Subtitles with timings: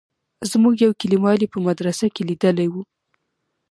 [0.51, 2.75] زموږ يو کليوال يې په مدرسه کښې ليدلى و.